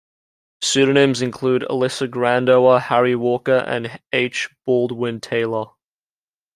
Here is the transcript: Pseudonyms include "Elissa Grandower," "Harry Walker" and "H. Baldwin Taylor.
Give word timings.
Pseudonyms 0.63 1.21
include 1.21 1.61
"Elissa 1.69 2.07
Grandower," 2.07 2.79
"Harry 2.79 3.15
Walker" 3.15 3.63
and 3.67 4.01
"H. 4.11 4.49
Baldwin 4.65 5.19
Taylor. 5.21 5.65